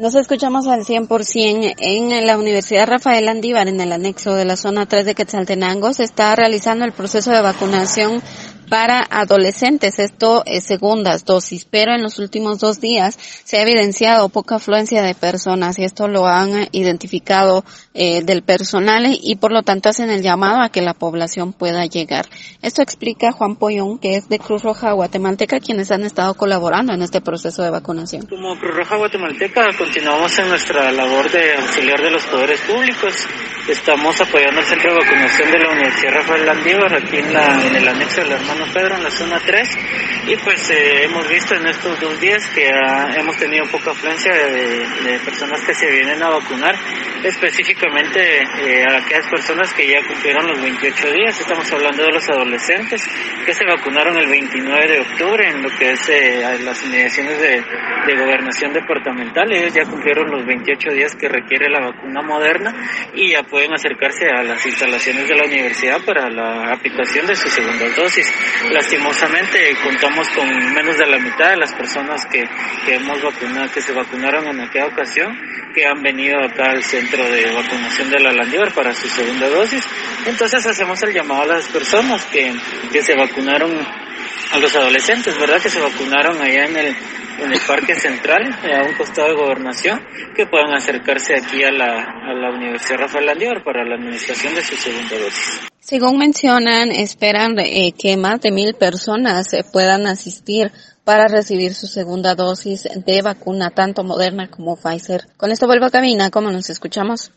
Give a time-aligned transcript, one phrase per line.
[0.00, 4.86] Nos escuchamos al 100% en la Universidad Rafael Andívar, en el anexo de la zona
[4.86, 5.92] 3 de Quetzaltenango.
[5.92, 8.22] Se está realizando el proceso de vacunación
[8.70, 9.98] para adolescentes.
[9.98, 15.02] Esto es segundas dosis, pero en los últimos dos días se ha evidenciado poca afluencia
[15.02, 20.08] de personas y esto lo han identificado eh, del personal y por lo tanto hacen
[20.08, 22.26] el llamado a que la población pueda llegar.
[22.62, 27.02] Esto explica Juan Poyón, que es de Cruz Roja Guatemalteca, quienes han estado colaborando en
[27.02, 28.26] este proceso de vacunación.
[28.26, 33.14] Como Cruz Roja Guatemalteca continuamos en nuestra labor de auxiliar de los poderes públicos.
[33.68, 37.76] Estamos apoyando el centro de vacunación de la Universidad Rafael Landívar aquí en, la, en
[37.76, 39.68] el anexo de la hermana Pedro, en la zona 3.
[40.28, 42.68] Y pues eh, hemos visto en estos dos días que
[43.16, 46.74] hemos tenido poca afluencia de, personas que se vienen a vacunar,
[47.24, 51.40] específicamente eh, a aquellas personas que ya cumplieron los 28 días.
[51.40, 53.06] Estamos hablando de los adolescentes
[53.44, 57.64] que se vacunaron el 29 de octubre en lo que es eh, las inmediaciones de,
[58.10, 59.52] gobernación departamental.
[59.52, 62.74] Ellos ya cumplieron los 28 días que requiere la vacuna moderna
[63.14, 67.48] y ya pueden acercarse a las instalaciones de la universidad para la aplicación de su
[67.48, 68.32] segunda dosis.
[68.72, 72.44] Lastimosamente contamos con menos de la mitad de las personas que,
[72.84, 75.38] que hemos vacunado, que se vacunaron en aquella ocasión,
[75.72, 79.82] que han venido acá al centro de vacunación de la Landívar para su segunda dosis.
[80.26, 82.52] Entonces hacemos el llamado a las personas que,
[82.92, 83.70] que se vacunaron,
[84.52, 85.60] a los adolescentes, ¿verdad?
[85.60, 86.96] Que se vacunaron allá en el
[87.40, 90.00] en el Parque Central, a un costado de gobernación,
[90.34, 94.62] que puedan acercarse aquí a la, a la Universidad Rafael Landívar para la administración de
[94.62, 95.60] su segunda dosis.
[95.80, 100.70] Según mencionan, esperan eh, que más de mil personas eh, puedan asistir
[101.04, 105.26] para recibir su segunda dosis de vacuna, tanto Moderna como Pfizer.
[105.36, 107.28] Con esto vuelvo a cabina, como nos escuchamos.